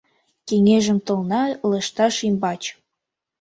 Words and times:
Кеҥежым 0.47 0.99
толна 1.07 1.43
лышташ 1.69 2.15
ӱмбач. 2.27 2.61